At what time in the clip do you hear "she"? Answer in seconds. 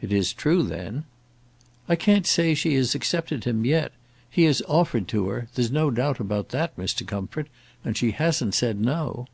2.54-2.74, 7.94-8.12